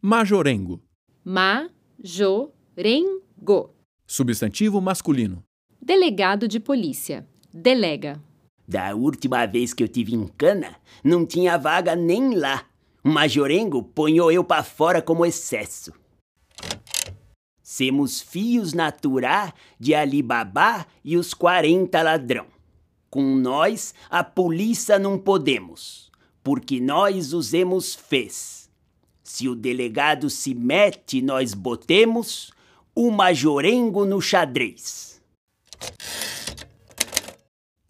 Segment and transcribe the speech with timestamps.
[0.00, 0.80] Majorengo.
[1.24, 2.52] Majorengo.
[4.06, 5.42] Substantivo masculino.
[5.82, 7.26] Delegado de polícia.
[7.52, 8.22] Delega.
[8.66, 12.64] Da última vez que eu tive em cana, não tinha vaga nem lá.
[13.02, 15.92] O majorengo ponhou eu pra fora como excesso.
[17.60, 22.46] Semos fios naturá de Alibabá e os 40 ladrão.
[23.10, 26.12] Com nós, a polícia não podemos,
[26.42, 28.67] porque nós usemos fez.
[29.28, 32.50] Se o delegado se mete, nós botemos
[32.94, 35.20] o majorengo no xadrez.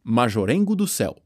[0.03, 1.17] Majorengo do céu.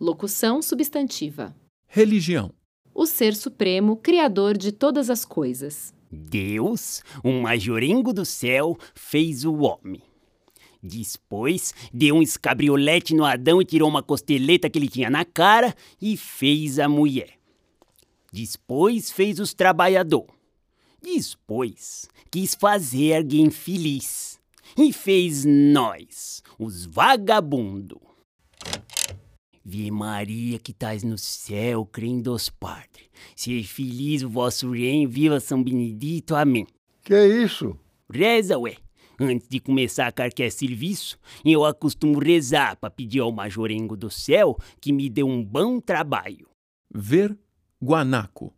[0.00, 1.54] Locução substantiva.
[1.86, 2.52] Religião.
[2.92, 5.94] O ser supremo, criador de todas as coisas.
[6.10, 10.02] Deus, um majorengo do céu, fez o homem.
[10.82, 15.72] Depois, deu um escabriolete no Adão e tirou uma costeleta que ele tinha na cara
[16.02, 17.39] e fez a mulher.
[18.32, 20.26] Depois fez os trabalhador.
[21.02, 24.38] Depois, quis fazer alguém feliz.
[24.76, 28.00] E fez nós, os vagabundo.
[29.64, 33.08] Vie Maria que tais no céu, crendo dos padres.
[33.34, 36.66] Seja feliz o vosso reino, viva São Benedito, amém.
[37.02, 37.76] Que é isso?
[38.08, 38.76] Reza, ué.
[39.18, 44.92] Antes de começar qualquer serviço, eu acostumo rezar para pedir ao majorengo do céu que
[44.92, 46.48] me dê um bom trabalho.
[46.92, 47.36] Ver
[47.80, 48.54] guanaco.